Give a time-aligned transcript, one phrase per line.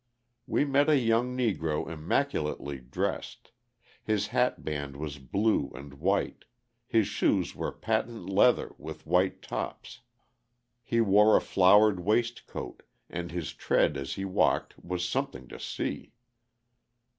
[0.47, 3.51] We met a young Negro immaculately dressed;
[4.03, 6.45] his hat band was blue and white;
[6.87, 10.01] his shoes were patent leather with white tops;
[10.81, 16.13] he wore a flowered waistcoat, and his tread as he walked was something to see.